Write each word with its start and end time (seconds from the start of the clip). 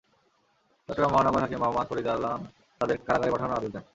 চট্টগ্রাম 0.89 1.11
মহানগর 1.13 1.43
হাকিম 1.43 1.59
মোহাম্মদ 1.59 1.85
ফরিদ 1.89 2.07
আলম 2.07 2.41
তাঁদের 2.81 2.97
কারাগারে 3.07 3.31
পাঠানোর 3.33 3.57
আদেশ 3.57 3.71
দেন। 3.75 3.83